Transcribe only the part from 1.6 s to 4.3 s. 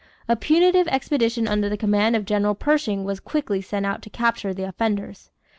the command of General Pershing was quickly sent out to